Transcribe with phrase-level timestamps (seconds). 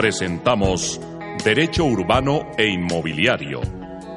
[0.00, 0.98] presentamos
[1.44, 3.60] Derecho Urbano e Inmobiliario,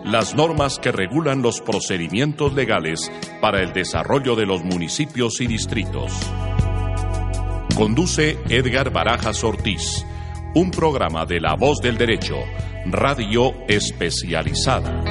[0.06, 3.12] las normas que regulan los procedimientos legales
[3.42, 6.14] para el desarrollo de los municipios y distritos.
[7.76, 10.06] Conduce Edgar Barajas Ortiz,
[10.56, 12.38] un programa de La Voz del Derecho,
[12.86, 15.04] radio especializada.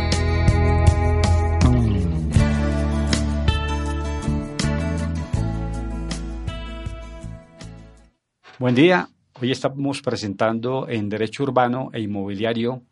[8.58, 9.11] Buen día,
[9.42, 12.82] Hoy estamos presentando en Derecho Urbano e Inmobiliario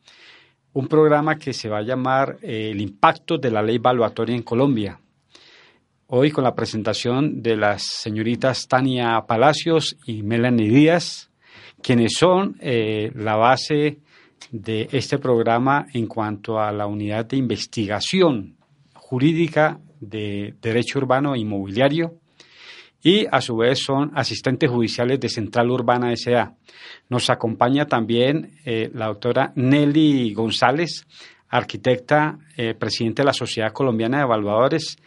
[0.73, 4.43] un programa que se va a llamar eh, El impacto de la ley valuatoria en
[4.43, 4.99] Colombia.
[6.09, 11.31] Hoy con la presentación de las señoritas Tania Palacios y Melanie Díaz,
[11.81, 14.01] quienes son eh, la base
[14.51, 18.57] de este programa en cuanto a la unidad de investigación
[18.93, 22.20] jurídica de Derecho Urbano e Inmobiliario
[23.03, 26.55] y a su vez son asistentes judiciales de Central Urbana S.A.
[27.09, 31.07] Nos acompaña también eh, la doctora Nelly González,
[31.49, 34.99] arquitecta, eh, presidente de la Sociedad Colombiana de Evaluadores.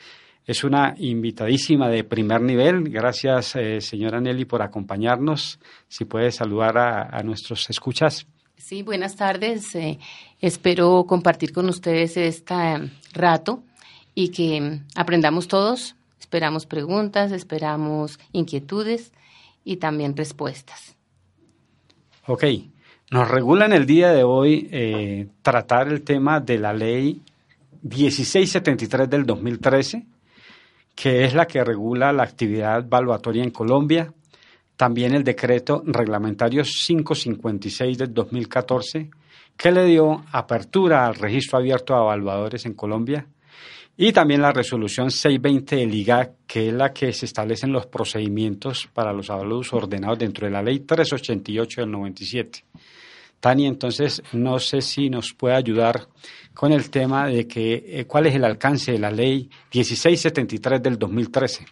[0.45, 2.89] Es una invitadísima de primer nivel.
[2.89, 5.59] Gracias, eh, señora Nelly, por acompañarnos.
[5.88, 8.25] Si puede saludar a, a nuestros escuchas.
[8.57, 9.78] Sí, buenas tardes.
[10.39, 12.55] espero compartir con ustedes este
[13.13, 13.63] rato
[14.16, 15.95] y que aprendamos todos
[16.33, 19.13] Esperamos preguntas, esperamos inquietudes
[19.63, 20.95] y también respuestas.
[22.25, 22.45] Ok,
[23.11, 27.21] nos regula en el día de hoy eh, tratar el tema de la ley
[27.83, 30.07] 1673 del 2013,
[30.95, 34.11] que es la que regula la actividad valuatoria en Colombia,
[34.75, 39.11] también el decreto reglamentario 556 del 2014,
[39.55, 43.27] que le dio apertura al registro abierto de evaluadores en Colombia,
[43.95, 48.89] y también la resolución 620 del IGAC, que es la que se establecen los procedimientos
[48.91, 52.66] para los avalúos ordenados dentro de la ley 388 del 97.
[53.39, 56.08] Tani, entonces, no sé si nos puede ayudar
[56.53, 60.97] con el tema de que, eh, cuál es el alcance de la ley 1673 del
[60.97, 61.66] 2013.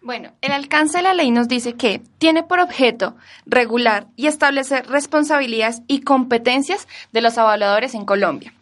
[0.00, 3.16] Bueno, el alcance de la ley nos dice que tiene por objeto
[3.46, 8.52] regular y establecer responsabilidades y competencias de los evaluadores en Colombia.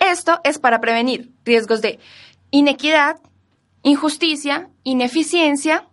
[0.00, 1.98] Esto es para prevenir riesgos de
[2.50, 3.16] inequidad,
[3.82, 5.88] injusticia, ineficiencia,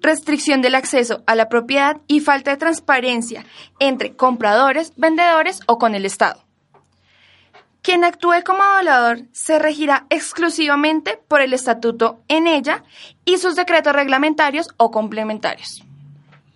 [0.00, 3.44] restricción del acceso a la propiedad y falta de transparencia
[3.78, 6.42] entre compradores, vendedores o con el Estado.
[7.82, 12.84] Quien actúe como evaluador se regirá exclusivamente por el estatuto en ella
[13.24, 15.82] y sus decretos reglamentarios o complementarios.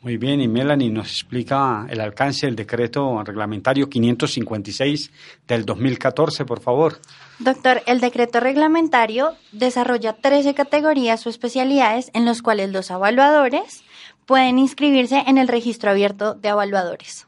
[0.05, 5.11] Muy bien, y Melanie nos explica el alcance del decreto reglamentario 556
[5.49, 6.99] del 2014, por favor.
[7.39, 13.83] Doctor, el decreto reglamentario desarrolla 13 categorías o especialidades en los cuales los evaluadores
[14.27, 17.27] pueden inscribirse en el registro abierto de evaluadores.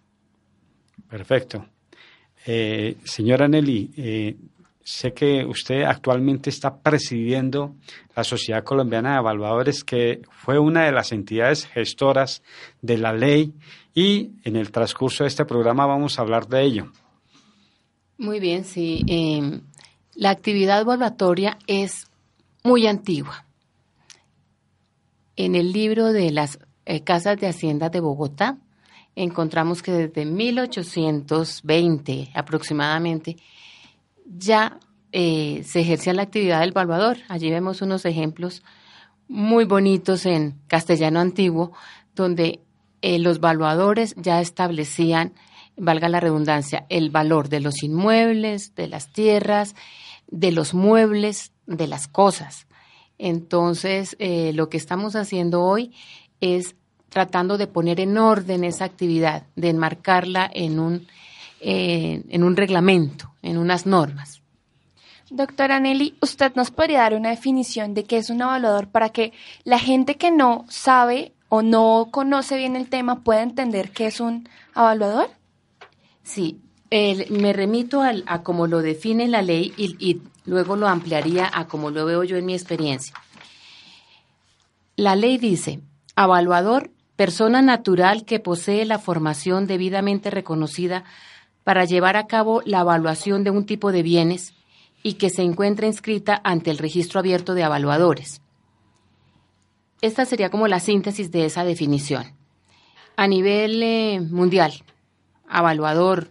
[1.08, 1.64] Perfecto.
[2.44, 4.36] Eh, señora Nelly, eh,
[4.86, 7.74] Sé que usted actualmente está presidiendo
[8.14, 12.44] la Sociedad Colombiana de Evaluadores, que fue una de las entidades gestoras
[12.82, 13.52] de la ley
[13.92, 16.92] y en el transcurso de este programa vamos a hablar de ello.
[18.16, 19.02] Muy bien, sí.
[19.08, 19.62] Em,
[20.14, 22.06] la actividad evaluatoria es
[22.62, 23.44] muy antigua.
[25.34, 28.58] En el libro de las eh, Casas de Hacienda de Bogotá
[29.16, 33.36] encontramos que desde 1820 aproximadamente
[34.26, 34.78] ya
[35.12, 37.18] eh, se ejercía la actividad del evaluador.
[37.28, 38.62] Allí vemos unos ejemplos
[39.28, 41.72] muy bonitos en castellano antiguo,
[42.14, 42.60] donde
[43.02, 45.32] eh, los evaluadores ya establecían,
[45.76, 49.74] valga la redundancia, el valor de los inmuebles, de las tierras,
[50.28, 52.66] de los muebles, de las cosas.
[53.18, 55.92] Entonces, eh, lo que estamos haciendo hoy
[56.40, 56.76] es
[57.08, 61.06] tratando de poner en orden esa actividad, de enmarcarla en un,
[61.60, 64.42] en un reglamento, en unas normas.
[65.30, 69.32] Doctora Nelly, ¿usted nos podría dar una definición de qué es un evaluador para que
[69.64, 74.20] la gente que no sabe o no conoce bien el tema pueda entender qué es
[74.20, 75.28] un evaluador?
[76.22, 76.60] Sí,
[76.90, 81.90] me remito a cómo lo define la ley y, y luego lo ampliaría a cómo
[81.90, 83.14] lo veo yo en mi experiencia.
[84.94, 85.80] La ley dice,
[86.16, 91.04] evaluador, persona natural que posee la formación debidamente reconocida
[91.66, 94.54] para llevar a cabo la evaluación de un tipo de bienes
[95.02, 98.40] y que se encuentra inscrita ante el registro abierto de evaluadores.
[100.00, 102.36] Esta sería como la síntesis de esa definición.
[103.16, 104.74] A nivel eh, mundial,
[105.52, 106.30] evaluador,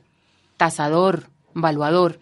[0.55, 2.21] tasador, evaluador,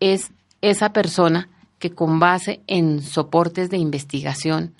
[0.00, 0.30] es
[0.62, 4.74] esa persona que con base en soportes de investigación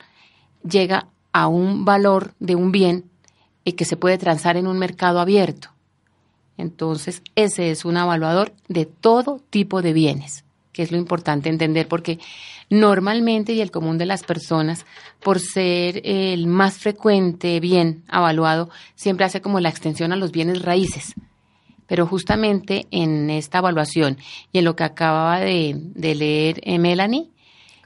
[0.66, 3.10] llega a un valor de un bien
[3.66, 5.73] y que se puede transar en un mercado abierto.
[6.56, 11.88] Entonces, ese es un evaluador de todo tipo de bienes, que es lo importante entender,
[11.88, 12.18] porque
[12.70, 14.86] normalmente y el común de las personas,
[15.20, 20.62] por ser el más frecuente bien evaluado, siempre hace como la extensión a los bienes
[20.62, 21.14] raíces.
[21.86, 24.16] Pero justamente en esta evaluación
[24.52, 27.30] y en lo que acababa de, leer eh, Melanie,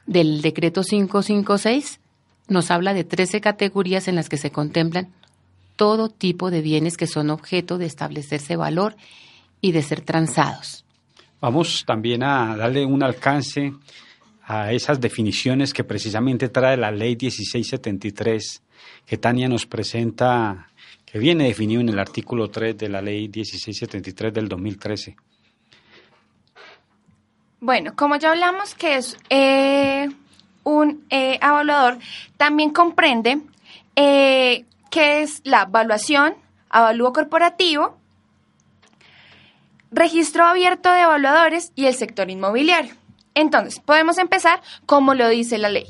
[0.05, 1.99] del decreto 556,
[2.47, 5.09] nos habla de 13 categorías en las que se contemplan
[5.79, 8.97] todo tipo de bienes que son objeto de establecerse valor
[9.61, 10.83] y de ser transados.
[11.39, 13.71] Vamos también a darle un alcance
[14.43, 18.61] a esas definiciones que precisamente trae la ley 1673
[19.05, 20.69] que Tania nos presenta,
[21.05, 25.15] que viene definido en el artículo 3 de la ley 1673 del 2013.
[27.61, 30.09] Bueno, como ya hablamos que es eh,
[30.65, 31.99] un eh, evaluador,
[32.35, 33.39] también comprende
[33.95, 36.35] eh, que es la evaluación,
[36.69, 37.97] avalúo corporativo,
[39.91, 42.93] registro abierto de evaluadores y el sector inmobiliario.
[43.33, 45.87] Entonces, podemos empezar como lo dice la ley.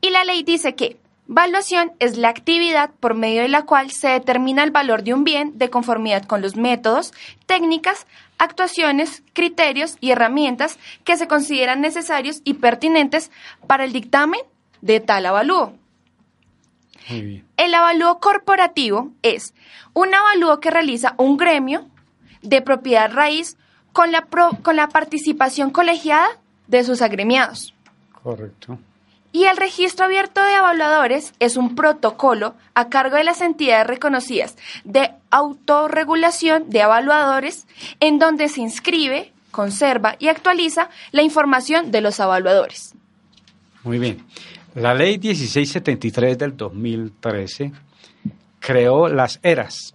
[0.00, 4.08] Y la ley dice que Valuación es la actividad por medio de la cual se
[4.08, 7.14] determina el valor de un bien de conformidad con los métodos,
[7.46, 8.06] técnicas,
[8.36, 13.30] actuaciones, criterios y herramientas que se consideran necesarios y pertinentes
[13.66, 14.40] para el dictamen
[14.82, 15.72] de tal avalúo.
[17.08, 19.54] El avalúo corporativo es
[19.92, 21.86] un avalúo que realiza un gremio
[22.42, 23.56] de propiedad raíz
[23.92, 24.26] con la,
[24.62, 26.28] con la participación colegiada
[26.66, 27.74] de sus agremiados.
[28.22, 28.78] Correcto.
[29.32, 34.56] Y el registro abierto de evaluadores es un protocolo a cargo de las entidades reconocidas
[34.84, 37.66] de autorregulación de evaluadores
[37.98, 42.94] en donde se inscribe, conserva y actualiza la información de los evaluadores.
[43.82, 44.24] Muy bien.
[44.74, 47.72] La ley 1673 del 2013
[48.58, 49.94] creó las eras.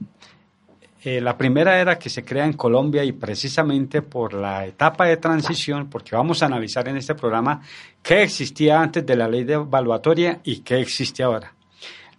[1.03, 5.17] Eh, la primera era que se crea en Colombia y precisamente por la etapa de
[5.17, 7.61] transición, porque vamos a analizar en este programa
[8.01, 11.53] qué existía antes de la ley de evaluatoria y qué existe ahora.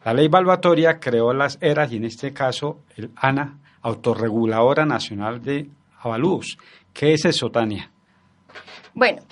[0.05, 5.71] La ley evaluatoria creó las eras y en este caso el ANA, Autorreguladora Nacional de
[6.03, 6.59] Avalúos.
[6.93, 7.91] ¿Qué es eso, Tania?
[8.93, 9.23] Bueno,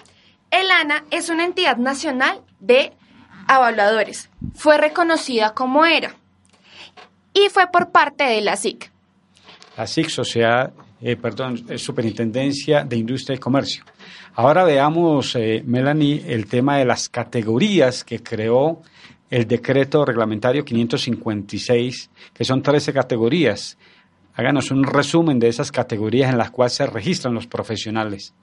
[0.50, 2.92] el ANA es una entidad nacional de
[3.48, 4.30] evaluadores.
[4.54, 6.14] Fue reconocida como era
[7.32, 8.90] y fue por parte de la SIC.
[9.76, 13.84] La SIC, Sociedad, eh, perdón, Superintendencia de Industria y Comercio.
[14.34, 18.82] Ahora veamos, eh, Melanie, el tema de las categorías que creó
[19.30, 23.76] el decreto reglamentario 556, que son 13 categorías.
[24.34, 28.34] Háganos un resumen de esas categorías en las cuales se registran los profesionales.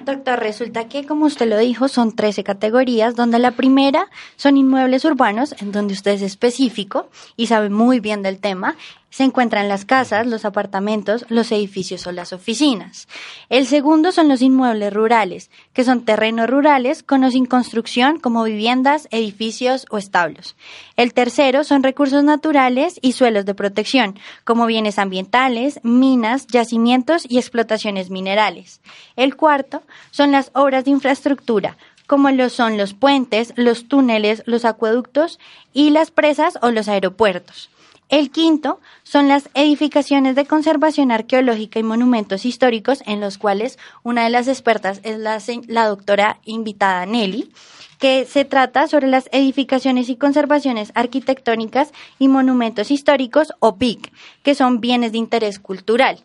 [0.00, 5.04] Doctor, resulta que, como usted lo dijo, son 13 categorías, donde la primera son inmuebles
[5.04, 8.76] urbanos, en donde usted es específico y sabe muy bien del tema,
[9.14, 13.06] se encuentran las casas, los apartamentos, los edificios o las oficinas.
[13.48, 18.42] El segundo son los inmuebles rurales, que son terrenos rurales con o sin construcción como
[18.42, 20.56] viviendas, edificios o establos.
[20.96, 27.38] El tercero son recursos naturales y suelos de protección, como bienes ambientales, minas, yacimientos y
[27.38, 28.80] explotaciones minerales.
[29.14, 31.76] El cuarto son las obras de infraestructura,
[32.08, 35.38] como lo son los puentes, los túneles, los acueductos
[35.72, 37.70] y las presas o los aeropuertos.
[38.10, 44.24] El quinto son las edificaciones de conservación arqueológica y monumentos históricos, en los cuales una
[44.24, 47.50] de las expertas es la, doctora invitada Nelly,
[47.98, 54.54] que se trata sobre las edificaciones y conservaciones arquitectónicas y monumentos históricos o BIC, que
[54.54, 56.24] son bienes de interés cultural.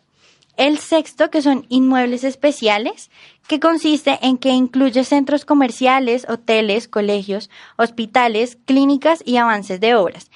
[0.58, 3.10] El sexto, que son inmuebles especiales,
[3.48, 10.30] que consiste en que incluye centros comerciales, hoteles, colegios, hospitales, clínicas y avances de obras.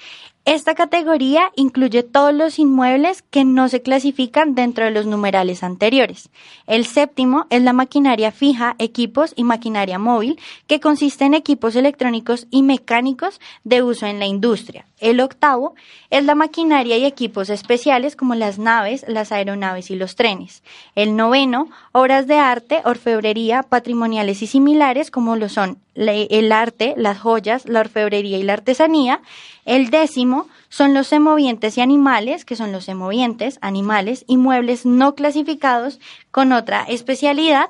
[0.45, 6.29] Esta categoría incluye todos los inmuebles que no se clasifican dentro de los numerales anteriores.
[6.67, 12.45] El séptimo es la maquinaria fija, equipos y maquinaria móvil, que consiste en equipos electrónicos
[12.51, 14.85] y mecánicos de uso en la industria.
[14.99, 15.73] El octavo
[16.11, 20.61] es la maquinaria y equipos especiales como las naves, las aeronaves y los trenes.
[20.93, 27.19] El noveno, obras de arte, orfebrería, patrimoniales y similares como lo son el arte, las
[27.19, 29.21] joyas, la orfebrería y la artesanía.
[29.65, 35.15] El décimo son los semovientes y animales, que son los semovientes, animales y muebles no
[35.15, 35.99] clasificados
[36.31, 37.67] con otra especialidad.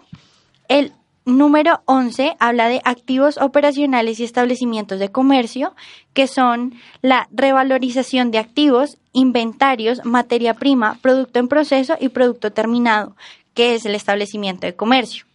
[0.67, 0.91] El
[1.25, 5.75] número 11 habla de activos operacionales y establecimientos de comercio,
[6.13, 13.15] que son la revalorización de activos, inventarios, materia prima, producto en proceso y producto terminado,
[13.53, 15.25] que es el establecimiento de comercio.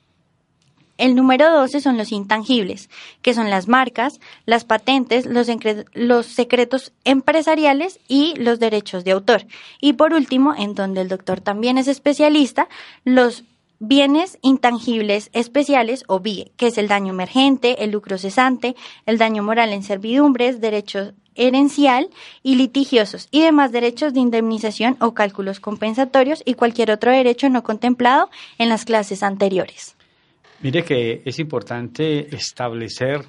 [1.01, 2.91] El número 12 son los intangibles,
[3.23, 9.47] que son las marcas, las patentes, los, secretos empresariales y los derechos de autor.
[9.81, 12.69] Y por último, en donde el doctor también es especialista,
[13.03, 13.45] los
[13.79, 18.77] bienes intangibles especiales o BIE, que es el daño emergente, el lucro cesante,
[19.07, 22.11] el daño moral en servidumbres, derechos herencial
[22.43, 27.63] y litigiosos y demás derechos de indemnización o cálculos compensatorios y cualquier otro derecho no
[27.63, 28.29] contemplado
[28.59, 29.97] en las clases anteriores.
[30.63, 33.25] Mire que es importante establecer,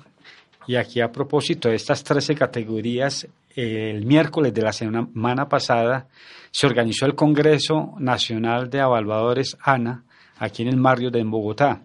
[0.67, 6.07] y aquí a propósito de estas 13 categorías, el miércoles de la semana pasada
[6.51, 10.03] se organizó el Congreso Nacional de Evaluadores ANA
[10.39, 11.81] aquí en el barrio de Bogotá.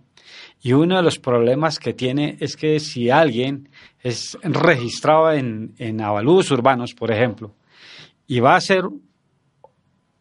[0.62, 3.68] Y uno de los problemas que tiene es que si alguien
[4.02, 7.54] es registrado en, en avalúos urbanos, por ejemplo,
[8.26, 8.82] y va a hacer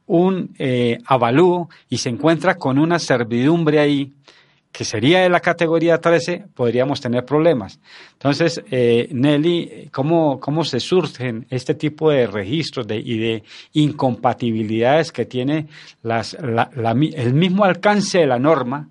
[0.05, 4.13] un eh, avalúo y se encuentra con una servidumbre ahí,
[4.75, 7.79] que sería de la categoría 13, podríamos tener problemas.
[8.11, 15.13] Entonces, eh, Nelly, ¿cómo, ¿cómo se surgen este tipo de registros de, y de incompatibilidades
[15.13, 15.67] que tiene
[16.03, 18.89] las, el mismo alcance de la norma?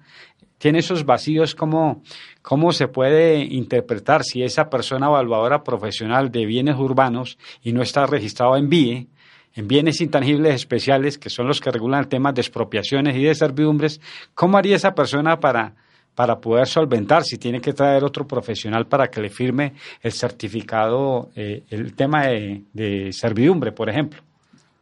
[0.57, 2.03] Tiene esos vacíos, ¿cómo,
[2.41, 8.07] ¿cómo se puede interpretar si esa persona evaluadora profesional de bienes urbanos y no está
[8.07, 9.09] registrado en BIE?
[9.55, 14.01] En bienes intangibles especiales, que son los que regulan temas de expropiaciones y de servidumbres,
[14.35, 15.75] ¿cómo haría esa persona para,
[16.15, 21.31] para poder solventar si tiene que traer otro profesional para que le firme el certificado,
[21.37, 24.21] eh, el tema de, servidumbre, por ejemplo?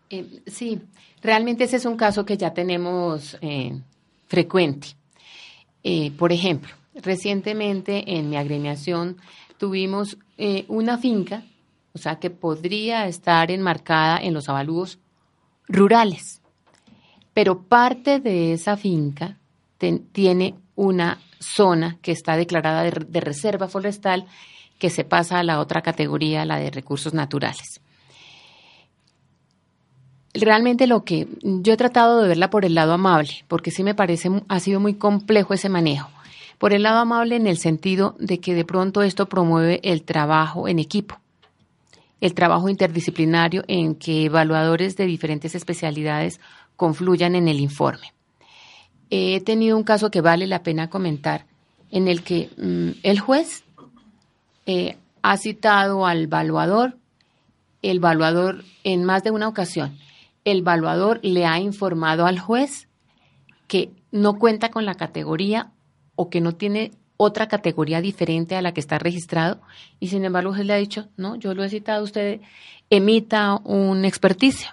[0.08, 0.80] Eh, sí,
[1.22, 3.78] realmente ese es un caso que ya tenemos eh,
[4.26, 4.88] frecuente.
[6.16, 9.16] por ejemplo, recientemente en mi agremiación
[9.58, 10.16] tuvimos
[10.68, 11.44] una finca
[11.94, 14.98] o sea que podría estar enmarcada en los avalúos
[15.68, 16.40] rurales.
[17.34, 19.38] Pero parte de esa finca
[20.12, 24.26] tiene una zona que está declarada de, reserva forestal
[24.78, 27.80] que se pasa a la otra categoría, la de recursos naturales.
[30.34, 33.94] Realmente lo que yo he tratado de verla por el lado amable, porque sí me
[33.94, 36.10] parece ha sido muy complejo ese manejo.
[36.58, 40.68] Por el lado amable en el sentido de que de pronto esto promueve el trabajo
[40.68, 41.21] en equipo
[42.22, 46.38] el trabajo interdisciplinario en que evaluadores de diferentes especialidades
[46.76, 48.12] confluyan en el informe.
[49.10, 51.46] He tenido un caso que vale la pena comentar,
[51.90, 53.64] en el que mm, el juez
[54.66, 56.96] eh, ha citado al evaluador,
[57.82, 59.98] el evaluador en más de una ocasión,
[60.44, 62.86] el evaluador le ha informado al juez
[63.66, 65.72] que no cuenta con la categoría
[66.14, 69.60] o que no tiene otra categoría diferente a la que está registrado
[70.00, 72.40] y sin embargo se le ha dicho, no, yo lo he citado, usted
[72.90, 74.70] emita un experticio.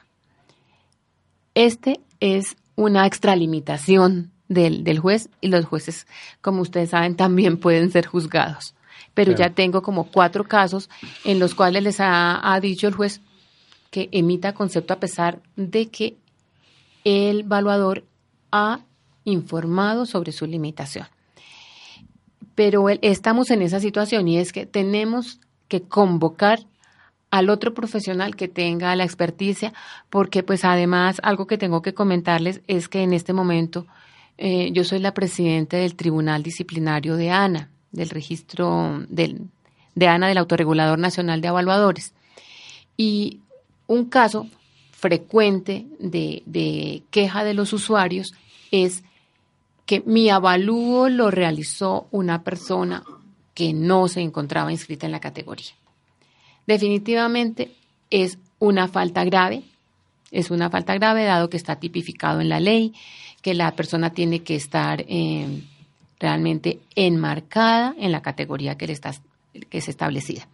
[1.53, 6.07] Este es una extralimitación del, del juez y los jueces,
[6.41, 8.73] como ustedes saben, también pueden ser juzgados.
[9.13, 10.89] Pero ya tengo como cuatro casos
[11.25, 13.21] en los cuales les ha, ha dicho el juez
[13.91, 16.15] que emita concepto a pesar de que
[17.03, 18.05] el evaluador
[18.51, 18.79] ha
[19.25, 21.07] informado sobre su limitación
[22.59, 25.39] pero estamos en esa situación y es que tenemos
[25.69, 26.59] que convocar
[27.31, 29.71] al otro profesional que tenga la experticia,
[30.09, 33.87] porque pues además algo que tengo que comentarles es que en este momento
[34.37, 39.47] eh, yo soy la presidenta del Tribunal Disciplinario de ANA, del registro del,
[39.95, 42.13] de ANA del Autorregulador Nacional de Evaluadores.
[42.97, 43.39] Y
[43.87, 44.49] un caso
[44.91, 48.33] frecuente de, de queja de los usuarios
[48.69, 49.05] es
[49.89, 53.03] que mi avalúo lo realizó una persona
[53.55, 55.71] que no se encontraba inscrita en la categoría.
[56.67, 57.71] Definitivamente
[58.11, 59.63] es una falta grave,
[60.29, 62.93] es una falta grave dado que está tipificado en la ley,
[63.41, 65.63] que la persona tiene que estar eh,
[66.19, 69.15] realmente enmarcada en la categoría que, le está,
[69.71, 70.47] que es establecida.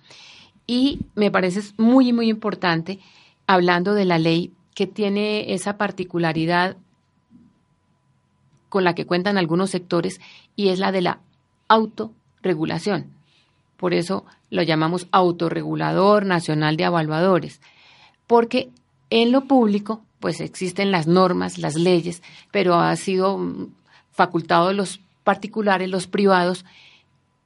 [0.65, 2.99] Y me parece muy, muy importante,
[3.47, 6.77] hablando de la ley, que tiene esa particularidad
[8.75, 10.19] con la que cuentan algunos sectores
[10.57, 11.19] y es la de la
[11.69, 13.05] autorregulación.
[13.77, 17.61] Por eso lo llamamos autorregulador nacional de evaluadores,
[18.27, 18.67] porque
[19.09, 23.67] en lo público pues existen las normas, las leyes, pero ha sido mm,
[24.11, 26.65] facultado los particulares, los privados,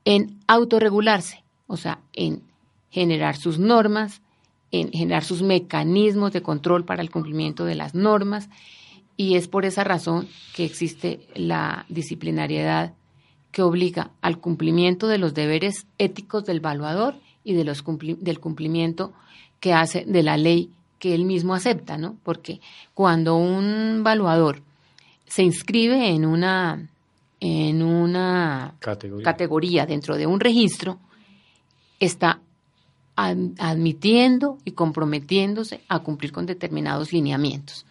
[0.06, 2.42] en autorregularse, o sea, en
[2.90, 4.24] generar sus normas,
[4.72, 8.50] en generar sus mecanismos de control para el cumplimiento de las normas
[9.20, 12.94] y es por esa razón que existe la disciplinariedad
[13.52, 19.12] que obliga al cumplimiento de los deberes éticos del evaluador y de los del cumplimiento
[19.60, 22.16] que hace de la ley que él mismo acepta, ¿no?
[22.24, 22.62] Porque
[22.94, 24.62] cuando un evaluador
[25.28, 26.88] se inscribe en una
[27.42, 29.24] en una Categoría.
[29.26, 30.98] categoría dentro de un registro,
[32.00, 32.40] está
[33.18, 37.86] ad- admitiendo y comprometiéndose a cumplir con determinados lineamientos.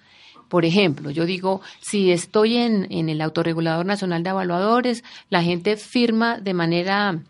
[0.49, 6.39] Por ejemplo, yo digo, si estoy en, el Autorregulador Nacional de Evaluadores, la gente firma
[6.39, 7.21] de manera,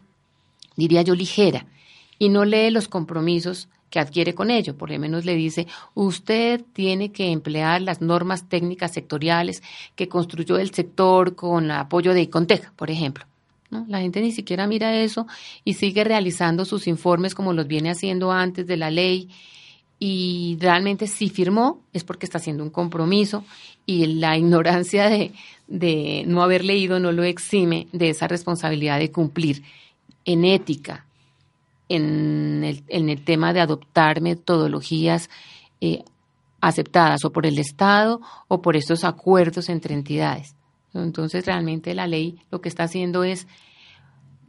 [0.76, 1.66] diría yo, ligera
[2.18, 4.76] y no lee los compromisos que adquiere con ello.
[4.76, 9.62] Por lo menos le dice, usted tiene que emplear las normas técnicas sectoriales
[9.96, 13.24] que construyó el sector con apoyo de Icontec, por ejemplo.
[13.70, 15.26] La gente ni siquiera mira eso
[15.62, 19.28] y sigue realizando sus informes como los viene haciendo antes de la ley.
[19.98, 23.44] Y realmente si firmó es porque está haciendo un compromiso
[23.84, 25.32] y la ignorancia de,
[25.66, 29.64] de no haber leído no lo exime de esa responsabilidad de cumplir
[30.24, 31.06] en ética,
[31.88, 35.30] en el, en el tema de adoptar metodologías
[35.80, 36.04] eh,
[36.60, 40.54] aceptadas o por el Estado o por estos acuerdos entre entidades.
[40.94, 43.46] Entonces, realmente la ley lo que está haciendo es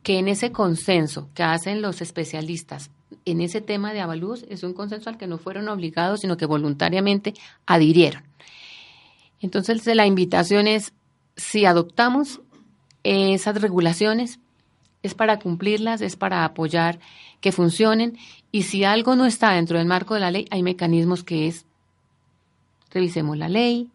[0.03, 2.91] que en ese consenso que hacen los especialistas
[3.25, 6.45] en ese tema de avalúos es un consenso al que no fueron obligados, sino que
[6.45, 7.33] voluntariamente
[7.65, 8.23] adhirieron.
[9.41, 10.93] Entonces, la invitación es,
[11.35, 12.41] si adoptamos
[13.03, 14.39] esas regulaciones,
[15.01, 16.99] es para cumplirlas, es para apoyar
[17.39, 18.17] que funcionen
[18.51, 21.65] y si algo no está dentro del marco de la ley, hay mecanismos que es
[22.91, 23.89] revisemos la ley,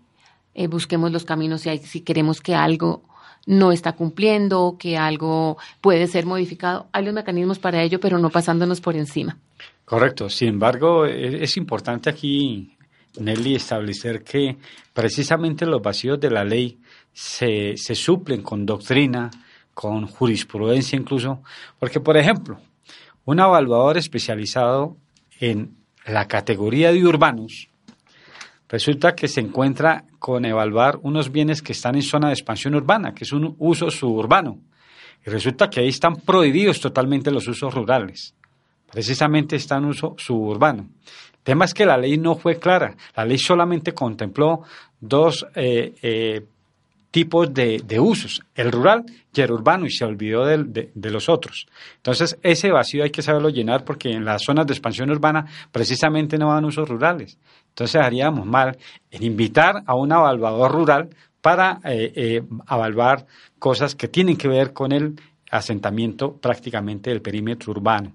[0.55, 3.03] eh, busquemos los caminos si, si queremos que algo
[3.47, 6.87] no está cumpliendo, que algo puede ser modificado.
[6.93, 9.37] Hay los mecanismos para ello, pero no pasándonos por encima.
[9.85, 10.29] Correcto.
[10.29, 12.77] Sin embargo, es, es importante aquí,
[13.19, 14.57] Nelly, establecer que
[14.93, 16.79] precisamente los vacíos de la ley
[17.13, 19.31] se, se suplen con doctrina,
[19.73, 21.43] con jurisprudencia incluso,
[21.79, 22.59] porque, por ejemplo,
[23.25, 24.97] un evaluador especializado
[25.41, 27.69] en la categoría de urbanos
[28.69, 33.15] resulta que se encuentra con evaluar unos bienes que están en zona de expansión urbana,
[33.15, 34.59] que es un uso suburbano.
[35.27, 38.35] Y resulta que ahí están prohibidos totalmente los usos rurales.
[38.91, 40.89] Precisamente está en uso suburbano.
[41.33, 42.95] El tema es que la ley no fue clara.
[43.17, 44.63] La ley solamente contempló
[45.01, 46.45] dos eh, eh,
[47.15, 51.69] tipos de, usos, el rural y el urbano, y se olvidó de, los otros.
[51.97, 56.39] Entonces, ese vacío hay que saberlo llenar porque en las zonas de expansión urbana precisamente
[56.39, 57.39] no van usos rurales.
[57.75, 58.79] Entonces, haríamos mal
[59.11, 61.11] en invitar a un evaluador rural
[61.41, 63.27] para eh, eh, evaluar
[63.59, 68.15] cosas que tienen que ver con el asentamiento prácticamente del perímetro urbano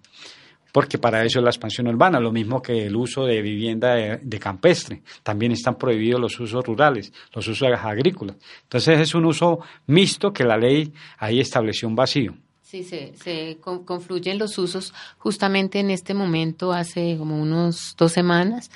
[0.72, 4.39] porque para eso es la expansión urbana, lo mismo que el uso de vivienda de,
[4.39, 5.02] campestre.
[5.24, 8.38] También están prohibidos los usos rurales, los usos agrícolas.
[8.63, 12.36] Entonces es un uso mixto que la ley ahí estableció un vacío.
[12.62, 18.69] Sí, se, se confluyen los usos justamente en este momento, hace como unos dos semanas.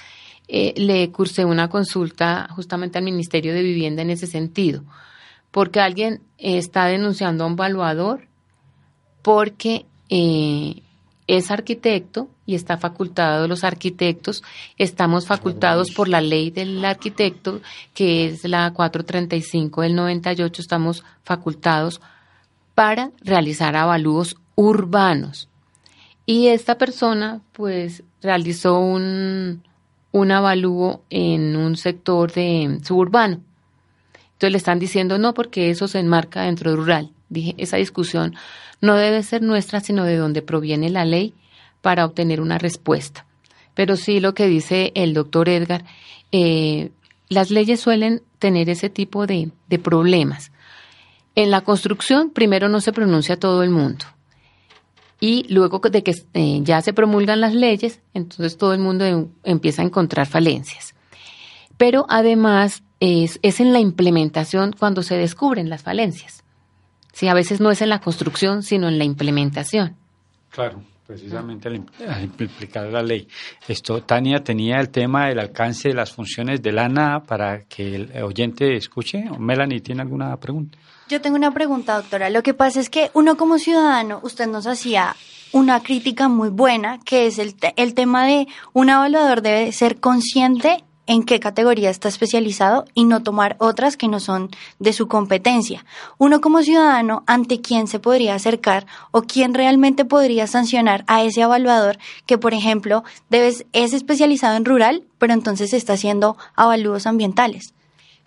[0.48, 4.84] Eh, le cursé una consulta justamente al Ministerio de Vivienda en ese sentido,
[5.52, 8.28] porque alguien está denunciando a un valuador
[9.22, 10.84] porque eh,
[11.28, 14.44] es arquitecto y está facultado los arquitectos,
[14.78, 17.62] estamos facultados por la ley del arquitecto,
[17.94, 22.02] que es la 435 del 98, estamos facultados
[22.76, 25.48] para realizar avalúos urbanos.
[26.26, 29.64] Y esta persona, pues, realizó un,
[30.14, 33.42] un avalúo en un sector de suburbano.
[34.34, 37.12] Entonces le están diciendo no, porque eso se enmarca dentro de rural.
[37.30, 38.36] Dije, esa discusión
[38.80, 41.34] no debe ser nuestra, sino de donde proviene la ley
[41.82, 43.26] para obtener una respuesta.
[43.74, 45.84] Pero sí lo que dice el doctor Edgar,
[46.32, 46.92] eh,
[47.28, 50.52] las leyes suelen tener ese tipo de, de, problemas.
[51.34, 54.06] En la construcción, primero no se pronuncia todo el mundo.
[55.26, 59.30] Y luego de que eh, ya se promulgan las leyes, entonces todo el mundo em,
[59.46, 60.96] empieza a encontrar falencias.
[61.78, 66.44] Pero además es, en la implementación cuando se descubren las falencias.
[67.14, 69.96] Sí, a veces no es en la construcción, sino en la implementación.
[70.50, 73.26] Claro, precisamente al, al implicar la ley.
[73.66, 78.24] Esto, Tania tenía el tema del alcance de las funciones del ANA para que el
[78.24, 79.24] oyente escuche.
[79.40, 80.78] Melanie, ¿tiene alguna pregunta?
[81.10, 82.30] Yo tengo una pregunta, doctora.
[82.30, 85.16] Lo que pasa es que uno como ciudadano, usted nos hacía
[85.52, 90.84] una crítica muy buena, que es el, el tema de un evaluador debe ser consciente
[91.06, 95.86] en qué categoría está especializado y no tomar otras que no son de su competencia.
[96.18, 101.42] Uno como ciudadano, ¿ante quién se podría acercar o quién realmente podría sancionar a ese
[101.42, 107.74] evaluador que, por ejemplo, debes, es especializado en rural, pero entonces está haciendo avalúos ambientales?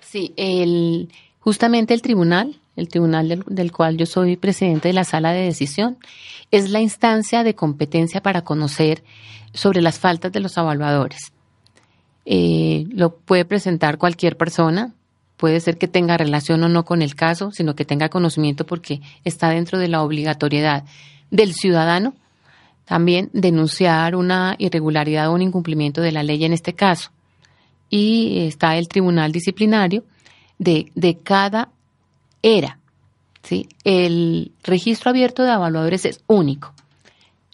[0.01, 1.09] Sí, el,
[1.41, 5.99] justamente el tribunal, el tribunal del, cual yo soy presidente de la sala de decisión,
[6.51, 9.03] es la instancia de competencia para conocer
[9.53, 11.33] sobre las faltas de los evaluadores.
[12.25, 14.93] Eh, lo puede presentar cualquier persona,
[15.37, 19.01] puede ser que tenga relación o no con el caso, sino que tenga conocimiento porque
[19.25, 20.85] está dentro de la obligatoriedad
[21.31, 22.15] del ciudadano
[22.87, 27.11] también denunciar una irregularidad o un incumplimiento de la ley en este caso.
[27.91, 30.05] Y está el tribunal disciplinario
[30.59, 31.69] de, de cada
[32.47, 32.79] era.
[33.43, 33.69] ¿sí?
[33.85, 36.73] El registro abierto de evaluadores es único.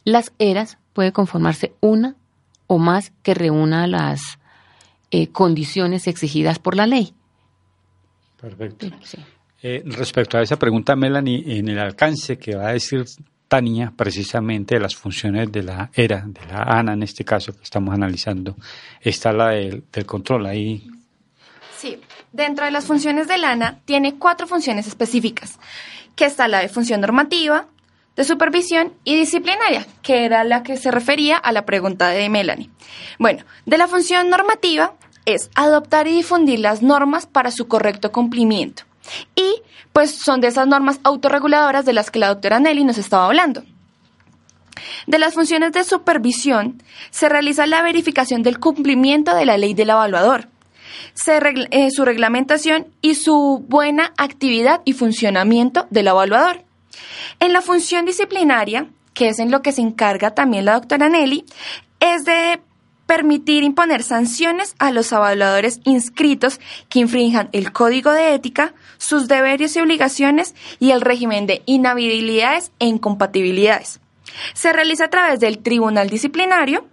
[0.05, 2.15] Las eras puede conformarse una
[2.67, 4.39] o más que reúna las
[5.11, 7.15] eh, condiciones exigidas por la ley.
[8.41, 8.87] Perfecto.
[9.63, 13.05] Eh, respecto a esa pregunta, Melanie, en el alcance que va a decir
[13.47, 17.63] Tania, precisamente de las funciones de la ERA, de la ANA en este caso que
[17.63, 18.57] estamos analizando,
[19.01, 20.87] está la del, del control ahí.
[21.79, 21.99] Sí,
[22.33, 25.59] dentro de las funciones de la ANA tiene cuatro funciones específicas,
[26.17, 27.67] que está la de función normativa,
[28.17, 32.71] de supervisión y disciplinaria, que era la que se refería a la pregunta de Melanie.
[33.19, 38.83] Bueno, de la función normativa es adoptar y difundir las normas para su correcto cumplimiento.
[39.35, 43.27] Y pues son de esas normas autorreguladoras de las que la doctora Nelly nos estaba
[43.27, 43.63] hablando.
[45.07, 49.91] De las funciones de supervisión se realiza la verificación del cumplimiento de la ley del
[49.91, 50.49] evaluador,
[51.71, 56.65] eh, su reglamentación y su buena actividad y funcionamiento del evaluador.
[57.41, 61.45] En la función disciplinaria, que es en lo que se encarga también la doctora Nelly,
[62.01, 62.61] es de
[63.07, 69.77] permitir imponer sanciones a los evaluadores inscritos que infrinjan el código de ética, sus deberes
[69.77, 74.01] y obligaciones y el régimen de inhabilidades e incompatibilidades.
[74.55, 76.87] Se realiza a través del Tribunal Disciplinario,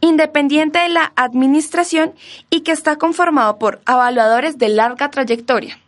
[0.00, 2.12] independiente de la Administración
[2.50, 5.78] y que está conformado por evaluadores de larga trayectoria.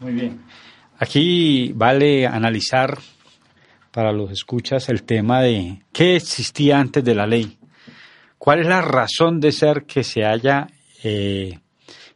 [0.00, 0.40] Muy bien.
[0.98, 2.98] Aquí vale analizar
[3.92, 7.58] para los escuchas el tema de qué existía antes de la ley.
[8.36, 10.68] ¿Cuál es la razón de ser que se haya
[11.02, 11.58] eh,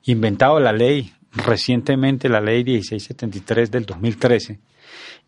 [0.05, 4.61] inventado la ley recientemente, la ley 1673 del 2013?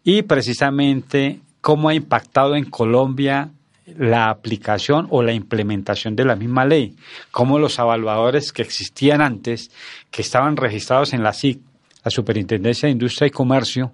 [0.05, 3.51] Y precisamente cómo ha impactado en Colombia
[3.87, 6.97] la aplicación o la implementación de la misma ley,
[7.31, 9.71] cómo los evaluadores que existían antes,
[10.11, 11.61] que estaban registrados en la SIC,
[12.05, 13.93] la Superintendencia de Industria y Comercio,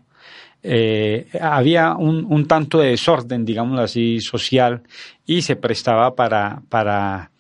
[0.63, 4.83] eh, había un, tanto de desorden, digámoslo así, social
[5.25, 7.31] y se prestaba para, para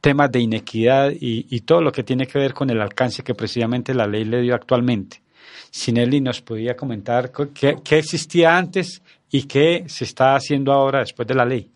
[0.00, 3.92] temas de inequidad y, todo lo que tiene que ver con el alcance que precisamente
[3.92, 5.20] la ley le dio actualmente.
[5.70, 11.34] Sinelli nos podía comentar qué, existía antes y qué se está haciendo ahora después de
[11.34, 11.70] la ley.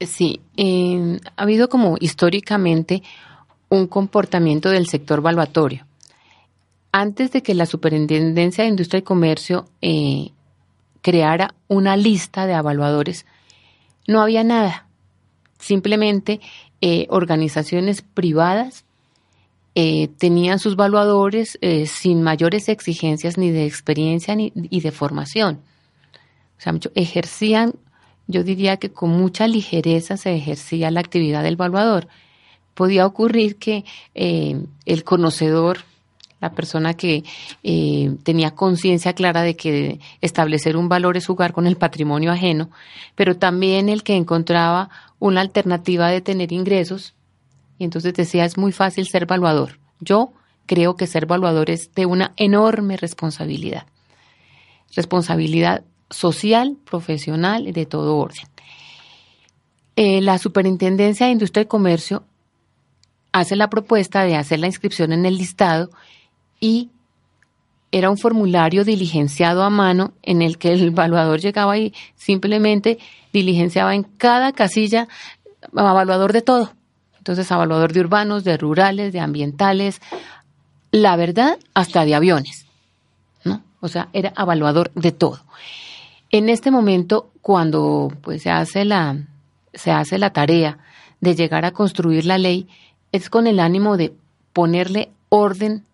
[0.00, 3.02] Sí, eh, ha habido como históricamente
[3.68, 5.88] un comportamiento del sector valuatorio
[6.92, 10.30] antes de que la Superintendencia de Industria y Comercio eh,
[11.02, 13.26] creara una lista de evaluadores,
[14.06, 14.86] no había nada.
[15.58, 16.40] Simplemente
[16.80, 18.84] eh, organizaciones privadas
[19.74, 25.60] eh, tenían sus evaluadores sin mayores exigencias ni de experiencia ni y de formación.
[26.58, 27.74] O sea, ejercían,
[28.28, 32.06] yo diría que con mucha ligereza se ejercía la actividad del evaluador.
[32.74, 35.78] Podía ocurrir que el conocedor
[36.40, 37.24] la persona que
[37.62, 42.70] eh, tenía conciencia clara de que establecer un valor es jugar con el patrimonio ajeno,
[43.14, 44.88] pero también el que encontraba
[45.18, 47.14] una alternativa de tener ingresos
[47.78, 49.78] y entonces decía es muy fácil ser evaluador.
[50.00, 50.32] Yo
[50.66, 53.86] creo que ser evaluador es de una enorme responsabilidad,
[54.94, 58.46] responsabilidad social, profesional de todo orden.
[59.96, 62.24] Eh, la Superintendencia de Industria y Comercio
[63.32, 65.90] hace la propuesta de hacer la inscripción en el listado
[66.60, 66.90] y
[67.90, 72.98] era un formulario diligenciado a mano en el que el evaluador llegaba y simplemente
[73.32, 75.08] diligenciaba en cada casilla
[75.72, 76.72] evaluador de todo.
[77.16, 80.00] Entonces, evaluador de urbanos, de rurales, de ambientales,
[80.90, 82.66] la verdad, hasta de aviones.
[83.44, 83.62] ¿no?
[83.80, 85.40] O sea, era evaluador de todo.
[86.30, 89.16] En este momento, cuando pues, se, hace la,
[89.72, 90.78] se hace la tarea
[91.20, 92.68] de llegar a construir la ley,
[93.12, 94.12] es con el ánimo de
[94.52, 95.84] ponerle orden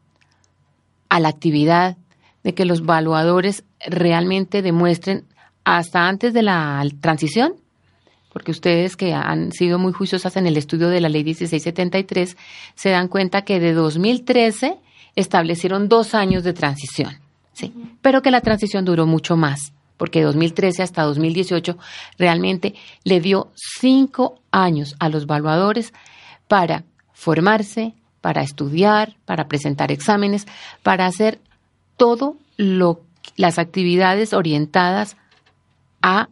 [1.08, 1.96] a la actividad,
[2.42, 5.24] de que los evaluadores realmente demuestren
[5.64, 7.54] hasta antes de la transición,
[8.32, 12.36] porque ustedes que han sido muy juiciosas en el estudio de la ley 1673
[12.74, 14.76] se dan cuenta que de 2013
[15.16, 17.18] establecieron dos años de transición,
[17.52, 21.76] sí, pero que la transición duró mucho más, porque de 2013 hasta 2018
[22.18, 25.92] realmente le dio cinco años a los evaluadores
[26.48, 30.46] para formarse, para estudiar, para presentar exámenes,
[30.82, 31.40] para hacer
[31.96, 33.02] todo lo
[33.36, 35.16] las actividades orientadas
[36.02, 36.28] a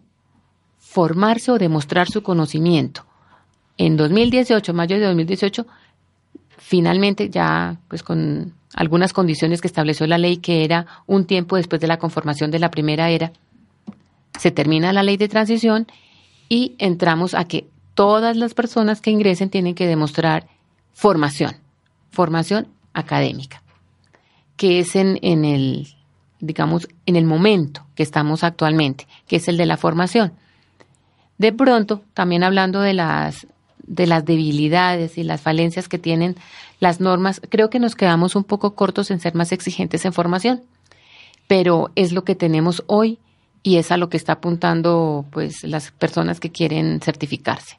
[0.79, 3.07] formarse o demostrar su conocimiento.
[3.79, 5.67] En 2018, mayo de 2018,
[6.59, 11.81] finalmente ya pues con algunas condiciones que estableció la ley que era un tiempo después
[11.81, 13.33] de la conformación de la primera era,
[14.39, 15.87] se termina la ley de transición
[16.49, 20.47] y entramos a que todas las personas que ingresen tienen que demostrar
[20.93, 21.57] formación,
[22.11, 23.63] formación académica,
[24.57, 25.89] que es en, en el,
[26.41, 30.33] digamos, en el momento que estamos actualmente, que es el de la formación.
[31.39, 33.47] De pronto, también hablando de las,
[33.83, 36.37] de las debilidades y las falencias que tienen
[36.81, 40.63] las normas, creo que nos quedamos un poco cortos en ser más exigentes en formación,
[41.49, 43.19] pero es lo que tenemos hoy
[43.63, 47.79] y es a lo que está apuntando pues las personas que quieren certificarse.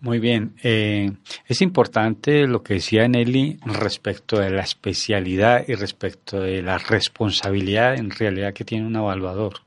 [0.00, 0.54] Muy bien.
[0.62, 1.12] Eh,
[1.46, 7.94] es importante lo que decía Nelly respecto de la especialidad y respecto de la responsabilidad
[7.94, 9.60] en realidad que tiene un evaluador.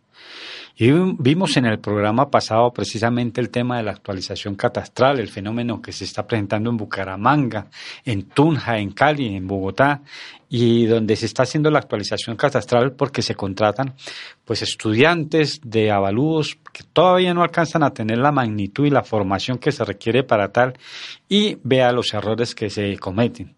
[0.79, 5.81] Y vimos en el programa pasado precisamente el tema de la actualización catastral, el fenómeno
[5.81, 7.65] que se está presentando en Bucaramanga,
[8.05, 10.03] en Tunja, en Cali, en Bogotá,
[10.47, 13.95] y donde se está haciendo la actualización catastral porque se contratan
[14.45, 19.57] pues estudiantes de avalúos que todavía no alcanzan a tener la magnitud y la formación
[19.57, 20.77] que se requiere para tal
[21.27, 23.56] y vea los errores que se cometen.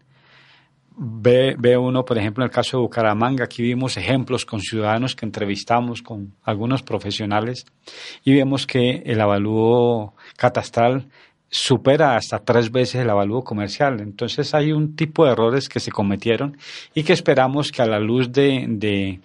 [1.02, 5.16] Ve, ve, uno, por ejemplo, en el caso de Bucaramanga, aquí vimos ejemplos con ciudadanos
[5.16, 7.64] que entrevistamos con algunos profesionales
[8.22, 11.08] y vemos que el avalúo catastral
[11.50, 14.00] supera hasta tres veces el avalúo comercial.
[14.00, 16.56] Entonces hay un tipo de errores que se cometieron
[16.94, 19.20] y que esperamos que a la luz de, de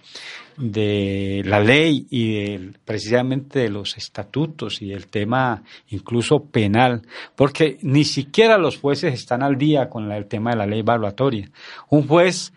[0.56, 7.02] de la ley y precisamente de los estatutos y el tema incluso penal,
[7.34, 11.50] porque ni siquiera los jueces están al día con el tema de la ley evaluatoria.
[11.90, 12.52] Un juez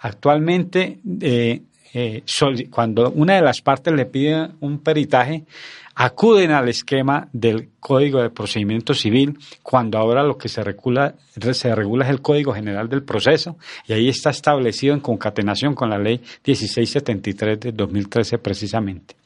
[0.00, 1.62] actualmente, eh,
[1.94, 2.22] eh,
[2.70, 5.44] cuando una de las partes le pide un peritaje,
[6.00, 11.16] acuden al esquema del Código de Procedimiento Civil, cuando ahora lo que se regula,
[11.52, 15.90] se regula es el Código General del Proceso, y ahí está establecido en concatenación con
[15.90, 19.16] la Ley 1673 de 2013 precisamente.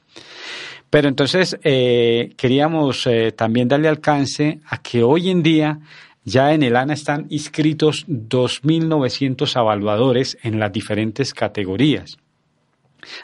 [0.89, 5.79] Pero entonces eh, queríamos eh, también darle alcance a que hoy en día
[6.25, 12.17] ya en el ANA están inscritos 2.900 evaluadores en las diferentes categorías.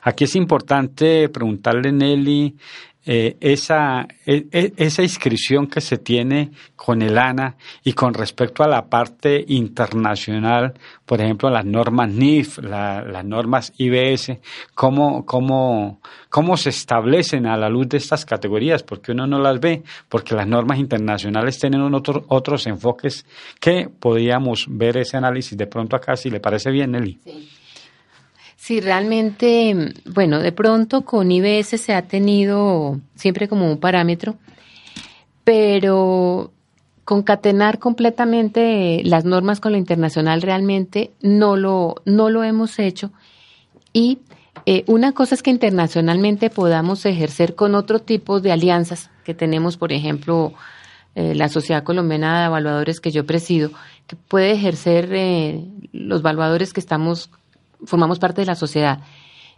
[0.03, 2.57] Aquí es importante preguntarle, Nelly,
[3.11, 8.63] eh, esa, e, e, esa inscripción que se tiene con el ANA y con respecto
[8.63, 10.75] a la parte internacional,
[11.07, 14.39] por ejemplo, las normas NIF, las normas IBS,
[14.75, 19.59] ¿cómo, cómo, cómo se establecen a la luz de estas categorías, porque uno no las
[19.59, 23.25] ve, porque las normas internacionales tienen otros enfoques
[23.59, 27.19] que podríamos ver ese análisis de pronto acá, si le parece bien, Nelly.
[27.25, 27.49] Sí.
[28.69, 34.37] Sí, realmente, bueno, de pronto con IBS se ha tenido siempre como un parámetro,
[35.43, 36.53] pero
[37.07, 43.11] concatenar completamente las normas con lo internacional realmente no lo, no lo hemos hecho.
[43.95, 44.19] Y
[44.67, 49.79] eh, una cosa es que internacionalmente podamos ejercer con otro tipo de alianzas que tenemos,
[49.79, 50.53] por ejemplo,
[51.15, 53.71] eh, la Sociedad Colombiana de Evaluadores que yo presido,
[54.07, 57.31] que puede ejercer eh, los evaluadores que estamos
[57.85, 59.01] formamos parte de la sociedad.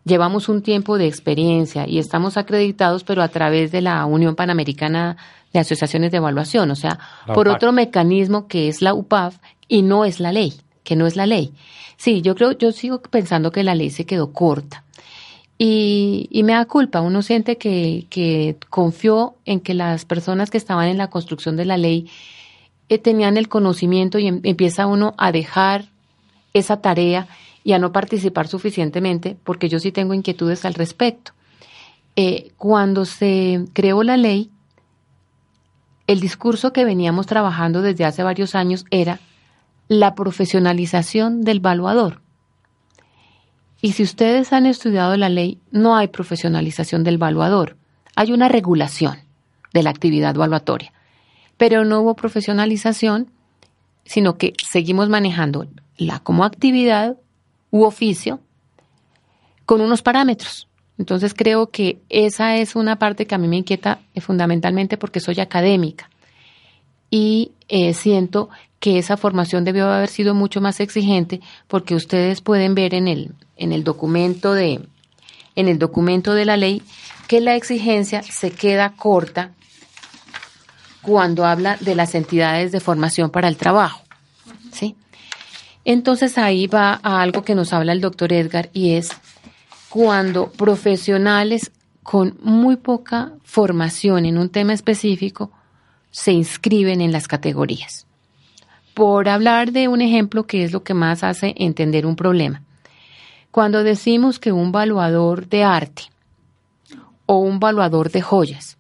[0.04, 5.16] Llevamos un tiempo de experiencia y estamos acreditados, pero a través de la Unión Panamericana
[5.52, 6.98] de Asociaciones de Evaluación, o sea,
[7.34, 10.54] por otro mecanismo que es la UPAF y no es la ley,
[10.84, 11.52] que no es la ley.
[11.96, 14.84] Sí, yo creo, yo sigo pensando que la ley se quedó corta.
[15.58, 20.56] Y, y, me da culpa, uno siente que, que, confió en que las personas que
[20.56, 22.08] estaban en la construcción de la ley
[22.88, 25.84] eh, tenían el conocimiento y em, empieza uno a dejar
[26.54, 27.28] esa tarea
[27.62, 31.32] y a no participar suficientemente, porque yo sí tengo inquietudes al respecto.
[32.16, 34.50] Eh, cuando se creó la ley,
[36.06, 39.20] el discurso que veníamos trabajando desde hace varios años era
[39.88, 42.20] la profesionalización del valuador.
[43.82, 47.76] Y si ustedes han estudiado la ley, no hay profesionalización del valuador,
[48.14, 49.18] hay una regulación
[49.72, 50.92] de la actividad valuatoria,
[51.56, 53.30] pero no hubo profesionalización,
[54.04, 57.16] sino que seguimos manejando la como actividad
[57.70, 58.40] u oficio
[59.66, 60.68] con unos parámetros.
[60.98, 65.20] Entonces creo que esa es una parte que a mí me inquieta eh, fundamentalmente porque
[65.20, 66.10] soy académica
[67.10, 72.74] y eh, siento que esa formación debió haber sido mucho más exigente porque ustedes pueden
[72.74, 74.80] ver en el, en el documento de
[75.56, 76.82] en el documento de la ley
[77.26, 79.52] que la exigencia se queda corta
[81.02, 84.02] cuando habla de las entidades de formación para el trabajo.
[84.72, 84.96] ¿sí?
[85.84, 89.10] Entonces ahí va a algo que nos habla el doctor Edgar y es
[89.88, 95.50] cuando profesionales con muy poca formación en un tema específico
[96.10, 98.06] se inscriben en las categorías.
[98.94, 102.62] por hablar de un ejemplo que es lo que más hace entender un problema.
[103.50, 106.02] Cuando decimos que un valuador de arte
[107.24, 108.76] o un valuador de joyas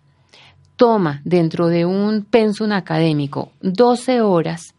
[0.76, 4.74] toma dentro de un pensum académico 12 horas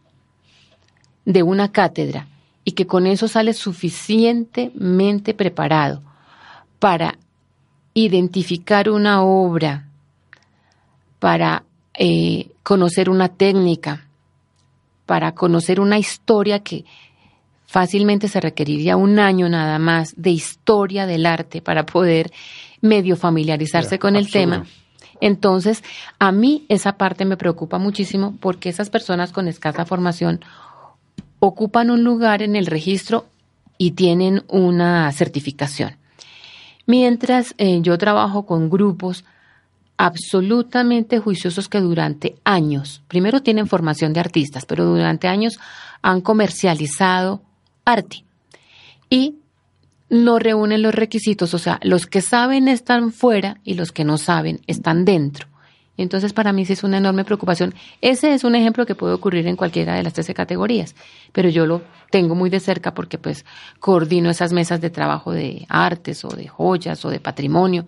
[1.25, 2.27] de una cátedra
[2.63, 6.01] y que con eso sale suficientemente preparado
[6.79, 7.17] para
[7.93, 9.87] identificar una obra,
[11.19, 14.07] para eh, conocer una técnica,
[15.05, 16.85] para conocer una historia que
[17.65, 22.31] fácilmente se requeriría un año nada más de historia del arte para poder
[22.81, 24.65] medio familiarizarse con el tema.
[25.21, 25.83] Entonces,
[26.17, 30.41] a mí esa parte me preocupa muchísimo porque esas personas con escasa formación
[31.41, 33.25] ocupan un lugar en el registro
[33.77, 35.97] y tienen una certificación.
[36.85, 39.25] Mientras eh, yo trabajo con grupos
[39.97, 45.59] absolutamente juiciosos que durante años, primero tienen formación de artistas, pero durante años
[46.03, 47.41] han comercializado
[47.85, 48.23] arte
[49.09, 49.35] y
[50.09, 54.17] no reúnen los requisitos, o sea, los que saben están fuera y los que no
[54.19, 55.47] saben están dentro.
[56.01, 57.73] Entonces, para mí sí es una enorme preocupación.
[58.01, 60.95] Ese es un ejemplo que puede ocurrir en cualquiera de las 13 categorías,
[61.31, 63.45] pero yo lo tengo muy de cerca porque pues
[63.79, 67.87] coordino esas mesas de trabajo de artes o de joyas o de patrimonio.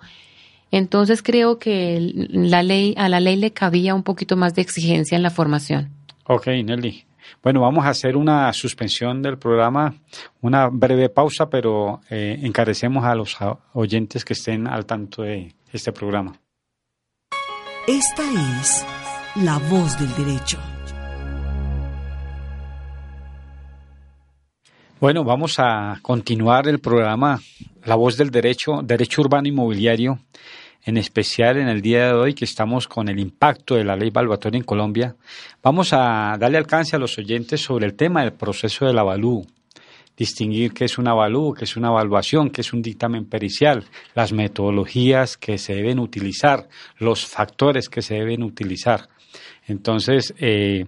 [0.71, 1.99] Entonces creo que
[2.29, 5.91] la ley, a la ley le cabía un poquito más de exigencia en la formación.
[6.25, 7.05] Ok, Nelly.
[7.41, 9.93] Bueno, vamos a hacer una suspensión del programa,
[10.41, 13.37] una breve pausa, pero eh, encarecemos a los
[13.73, 16.33] oyentes que estén al tanto de este programa.
[17.85, 18.23] Esta
[18.61, 18.85] es
[19.35, 20.57] la voz del derecho.
[25.01, 27.41] Bueno, vamos a continuar el programa
[27.83, 30.19] La voz del derecho, derecho urbano inmobiliario
[30.85, 34.11] en especial en el día de hoy que estamos con el impacto de la ley
[34.11, 35.17] valuatoria en Colombia,
[35.61, 39.45] vamos a darle alcance a los oyentes sobre el tema del proceso del avalúo,
[40.17, 43.83] distinguir qué es un avalúo, qué es una evaluación, qué es un dictamen pericial,
[44.15, 49.09] las metodologías que se deben utilizar, los factores que se deben utilizar.
[49.67, 50.85] Entonces, eh,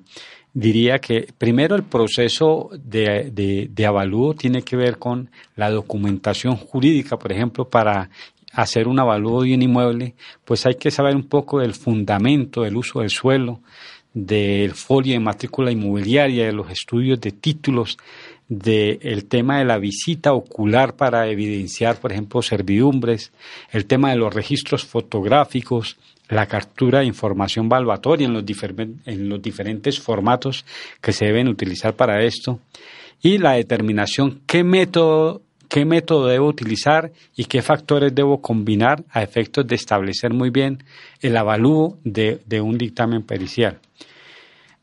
[0.53, 6.55] diría que primero el proceso de, de, de, avalúo tiene que ver con la documentación
[6.55, 8.09] jurídica, por ejemplo, para
[8.53, 12.77] hacer un avalúo de un inmueble, pues hay que saber un poco del fundamento del
[12.77, 13.59] uso del suelo,
[14.13, 17.97] del folio de matrícula inmobiliaria, de los estudios de títulos,
[18.47, 23.31] del tema de la visita ocular para evidenciar, por ejemplo, servidumbres,
[23.71, 25.97] el tema de los registros fotográficos,
[26.29, 28.43] la captura de información valuatoria en los,
[29.05, 30.65] en los diferentes formatos
[31.01, 32.60] que se deben utilizar para esto
[33.21, 39.23] y la determinación qué método qué método debo utilizar y qué factores debo combinar a
[39.23, 40.84] efectos de establecer muy bien
[41.21, 43.79] el avalúo de, un dictamen pericial.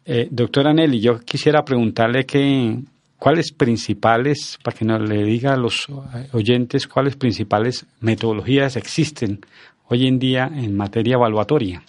[0.05, 2.79] Eh, doctora Nelly, yo quisiera preguntarle que,
[3.23, 5.87] cuáles principales, para que nos le diga a los
[6.33, 9.39] oyentes, cuáles principales metodologías existen
[9.87, 11.85] hoy en día en materia evaluatoria.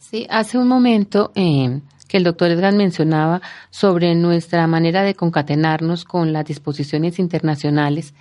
[0.00, 6.04] Sí, hace un momento eh, que el doctor Edgar mencionaba sobre nuestra manera de concatenarnos
[6.04, 8.12] con las disposiciones internacionales,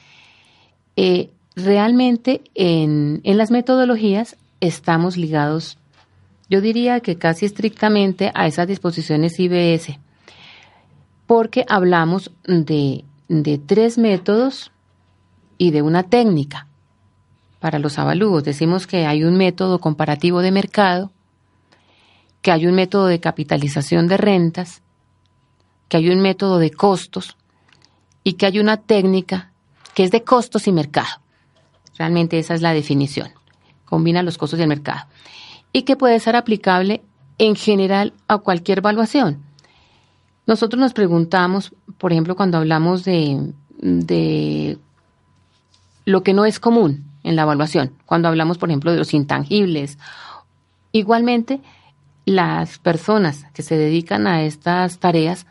[0.98, 5.80] eh, realmente en, en las metodologías estamos ligados,
[6.48, 9.98] yo diría que casi estrictamente a esas disposiciones IBS,
[11.28, 13.04] porque hablamos de,
[13.66, 14.72] tres métodos
[15.58, 16.68] y de una técnica
[17.60, 18.44] para los avalúos.
[18.44, 21.12] Decimos que hay un método comparativo de mercado,
[22.42, 24.84] que hay un método de capitalización de rentas,
[25.88, 27.38] que hay un método de costos
[28.24, 29.52] y que hay una técnica
[29.94, 31.22] que es de costos y mercado.
[31.98, 33.30] Realmente esa es la definición.
[33.86, 35.08] Combina los costos y el mercado.
[35.72, 37.02] Y que puede ser aplicable
[37.38, 39.44] en general a cualquier evaluación.
[40.48, 44.78] Nosotros nos preguntamos, por ejemplo, cuando hablamos de, de
[46.06, 49.98] lo que no es común en la evaluación, cuando hablamos, por ejemplo, de los intangibles.
[50.92, 51.62] Igualmente,
[52.26, 55.46] las personas que se dedican a estas tareas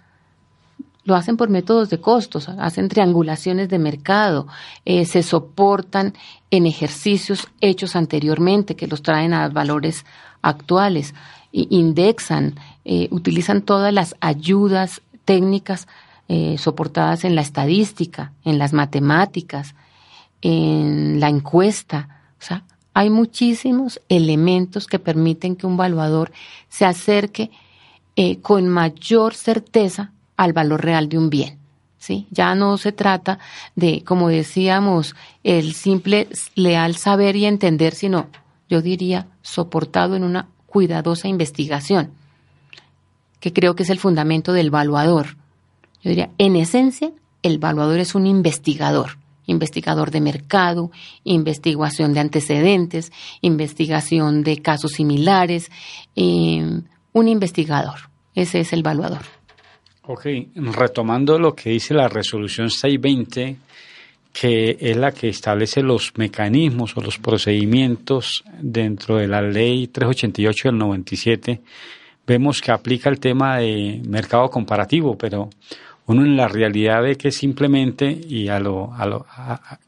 [1.04, 4.46] lo hacen por métodos de costos, hacen triangulaciones de mercado,
[4.84, 6.14] eh, se soportan
[6.50, 10.06] en ejercicios hechos anteriormente que los traen a valores
[10.40, 11.14] actuales,
[11.52, 12.54] indexan,
[12.84, 15.88] eh, utilizan todas las ayudas técnicas
[16.28, 19.74] eh, soportadas en la estadística, en las matemáticas,
[20.42, 26.30] en la encuesta, o sea, hay muchísimos elementos que permiten que un valuador
[26.68, 27.50] se acerque
[28.16, 31.58] eh, con mayor certeza al valor real de un bien.
[31.98, 32.26] ¿sí?
[32.30, 33.38] Ya no se trata
[33.74, 38.28] de, como decíamos, el simple leal saber y entender, sino,
[38.68, 42.12] yo diría, soportado en una cuidadosa investigación
[43.44, 45.36] que creo que es el fundamento del evaluador.
[46.02, 50.90] Yo diría, en esencia, el evaluador es un investigador, investigador de mercado,
[51.24, 55.70] investigación de antecedentes, investigación de casos similares,
[56.16, 56.80] eh,
[57.12, 58.08] un investigador.
[58.34, 59.26] Ese es el evaluador.
[60.04, 60.24] Ok,
[60.54, 63.58] retomando lo que dice la resolución 620,
[64.32, 70.68] que es la que establece los mecanismos o los procedimientos dentro de la ley 388
[70.68, 71.60] del 97,
[72.26, 75.50] vemos que aplica el tema de mercado comparativo, pero
[76.06, 79.26] uno en la realidad ve que simplemente, y a lo, a lo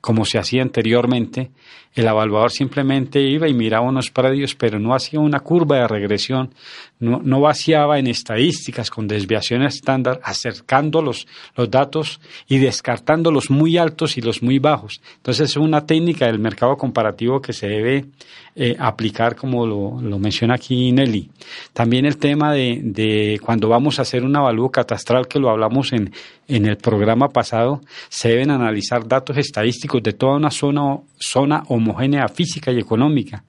[0.01, 1.51] como se hacía anteriormente,
[1.95, 6.51] el evaluador simplemente iba y miraba unos predios, pero no hacía una curva de regresión,
[6.99, 13.76] no, vaciaba en estadísticas con desviaciones estándar, acercando los, los datos y descartando los muy
[13.76, 15.03] altos y los muy bajos.
[15.16, 18.07] Entonces es una técnica del mercado comparativo que se debe
[18.55, 21.30] eh, aplicar como lo, lo, menciona aquí Nelly.
[21.74, 25.92] También el tema de, de cuando vamos a hacer un avalúo catastral, que lo hablamos
[25.92, 26.11] en,
[26.49, 32.28] en el programa pasado, se deben analizar datos estadísticos de toda una zona, zona homogénea
[32.28, 33.44] física y económica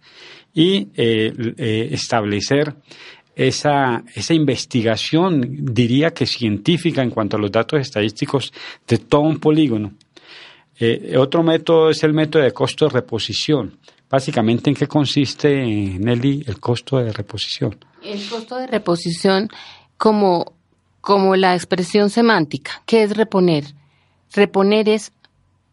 [0.54, 2.74] y eh, eh, establecer
[3.38, 5.42] esa, esa investigación,
[5.74, 8.52] diría que científica en cuanto a los datos estadísticos
[8.88, 9.94] de todo un polígono.
[10.80, 13.78] Eh, otro método es el método de costo de reposición.
[14.10, 17.78] Básicamente, ¿en qué consiste, Nelly, el costo de reposición?
[18.04, 19.50] El costo de reposición,
[19.98, 20.58] como
[21.08, 22.82] como la expresión semántica.
[22.86, 23.64] ¿Qué es reponer?
[24.34, 25.14] Reponer es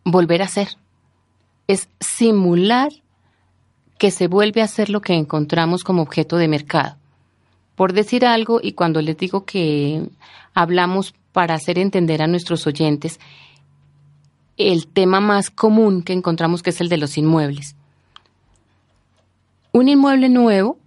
[0.04, 0.68] volver a hacer.
[1.66, 2.92] Es simular
[3.98, 6.98] que se vuelve a hacer lo que encontramos como objeto de mercado.
[7.76, 10.08] Por decir algo, y cuando les digo que
[10.54, 13.18] hablamos para hacer entender a nuestros oyentes,
[14.56, 17.74] el tema más común que encontramos que es el de los inmuebles.
[19.72, 20.78] Un inmueble nuevo,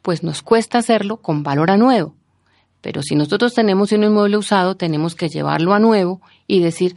[0.00, 2.14] pues nos cuesta hacerlo con valor a nuevo.
[2.80, 6.96] Pero si nosotros tenemos un inmueble usado, tenemos que llevarlo a nuevo y decir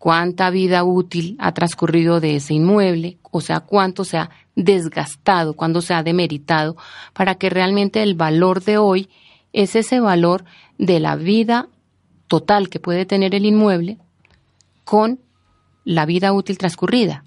[0.00, 5.82] cuánta vida útil ha transcurrido de ese inmueble, o sea, cuánto se ha desgastado, cuánto
[5.82, 6.74] se ha demeritado,
[7.12, 9.10] para que realmente el valor de hoy
[9.52, 10.46] es ese valor
[10.78, 11.68] de la vida
[12.28, 13.98] total que puede tener el inmueble
[14.84, 15.20] con
[15.84, 17.24] la vida útil transcurrida.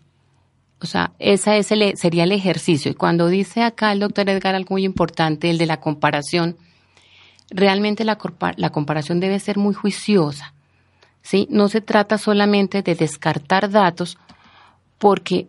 [0.81, 2.89] O sea, ese es sería el ejercicio.
[2.89, 6.57] Y cuando dice acá el doctor Edgar algo muy importante, el de la comparación,
[7.51, 8.17] realmente la
[8.71, 10.55] comparación debe ser muy juiciosa.
[11.23, 11.47] ¿Sí?
[11.49, 14.17] No se trata solamente de descartar datos,
[14.99, 15.47] porque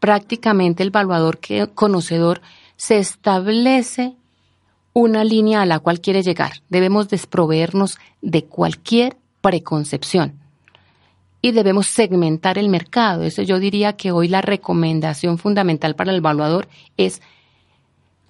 [0.00, 2.40] prácticamente el evaluador que, conocedor
[2.76, 4.16] se establece
[4.94, 6.52] una línea a la cual quiere llegar.
[6.68, 10.38] Debemos desproveernos de cualquier preconcepción
[11.40, 13.24] y debemos segmentar el mercado.
[13.24, 17.20] Eso yo diría que hoy la recomendación fundamental para el evaluador es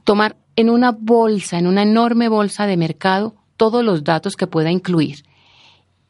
[0.05, 4.71] tomar en una bolsa, en una enorme bolsa de mercado, todos los datos que pueda
[4.71, 5.25] incluir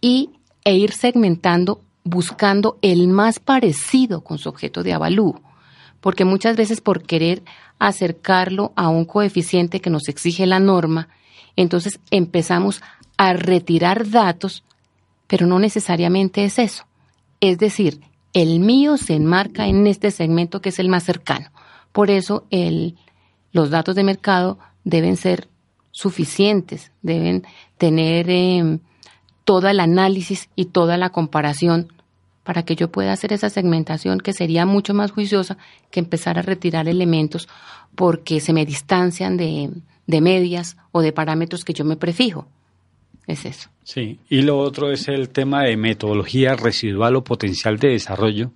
[0.03, 0.31] y,
[0.65, 5.41] e ir segmentando buscando el más parecido con su objeto de avalúo,
[6.01, 7.43] porque muchas veces por querer
[7.79, 11.09] acercarlo a un coeficiente que nos exige la norma,
[11.55, 12.83] entonces empezamos
[13.17, 14.65] a retirar datos,
[15.27, 16.85] pero no necesariamente es eso.
[17.41, 18.01] Es decir,
[18.33, 21.51] el mío se enmarca en este segmento que es el más cercano.
[21.93, 22.97] Por eso el
[23.53, 25.49] los datos de mercado deben ser
[25.91, 27.47] suficientes, deben
[27.77, 28.79] tener eh,
[29.45, 31.93] todo el análisis y toda la comparación
[32.45, 35.59] para que yo pueda hacer esa segmentación que sería mucho más juiciosa
[35.91, 37.49] que empezar a retirar elementos
[37.95, 39.71] porque se me distancian de,
[40.07, 42.47] de medias o de parámetros que yo me prefijo.
[43.27, 43.69] Es eso.
[43.85, 48.51] Sí, y lo otro es el tema de metodología residual o potencial de desarrollo,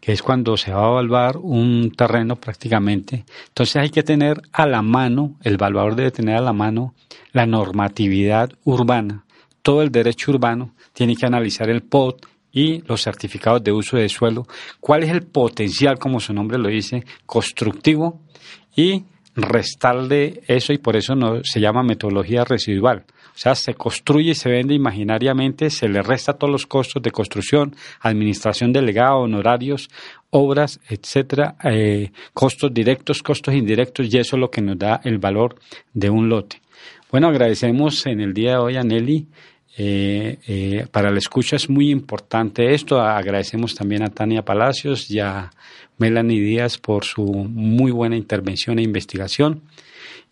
[0.00, 3.24] que es cuando se va a evaluar un terreno prácticamente.
[3.48, 6.94] Entonces hay que tener a la mano, el evaluador debe tener a la mano
[7.32, 9.24] la normatividad urbana.
[9.68, 14.08] Todo el derecho urbano tiene que analizar el POT y los certificados de uso de
[14.08, 14.46] suelo,
[14.80, 18.18] cuál es el potencial, como su nombre lo dice, constructivo
[18.74, 19.04] y
[19.36, 23.04] restarle eso y por eso no, se llama metodología residual.
[23.34, 27.10] O sea, se construye y se vende imaginariamente, se le resta todos los costos de
[27.10, 29.90] construcción, administración delegada, honorarios,
[30.30, 35.18] obras, etcétera, eh, costos directos, costos indirectos, y eso es lo que nos da el
[35.18, 35.56] valor
[35.92, 36.62] de un lote.
[37.10, 39.26] Bueno, agradecemos en el día de hoy a Nelly.
[39.76, 43.00] Eh, eh, para la escucha es muy importante esto.
[43.00, 45.50] Agradecemos también a Tania Palacios y a
[45.98, 49.62] Melanie Díaz por su muy buena intervención e investigación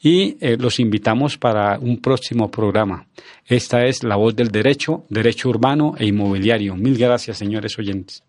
[0.00, 3.06] y eh, los invitamos para un próximo programa.
[3.46, 6.76] Esta es La Voz del Derecho, Derecho Urbano e Inmobiliario.
[6.76, 8.22] Mil gracias, señores oyentes.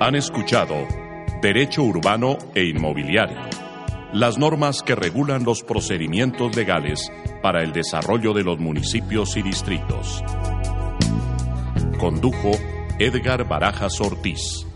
[0.00, 0.86] Han escuchado
[1.42, 3.58] Derecho Urbano e Inmobiliario
[4.12, 7.12] las normas que regulan los procedimientos legales
[7.42, 10.22] para el desarrollo de los municipios y distritos.
[11.98, 12.52] Condujo
[12.98, 14.66] Edgar Barajas Ortiz,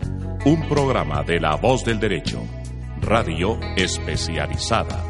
[0.45, 2.41] un programa de La Voz del Derecho,
[3.01, 5.03] radio especializada.